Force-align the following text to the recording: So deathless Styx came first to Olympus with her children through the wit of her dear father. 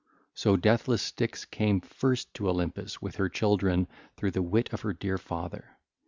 So 0.33 0.57
deathless 0.57 1.03
Styx 1.03 1.45
came 1.45 1.79
first 1.79 2.33
to 2.33 2.49
Olympus 2.49 3.03
with 3.03 3.17
her 3.17 3.29
children 3.29 3.87
through 4.17 4.31
the 4.31 4.41
wit 4.41 4.73
of 4.73 4.81
her 4.81 4.93
dear 4.93 5.19
father. 5.19 5.77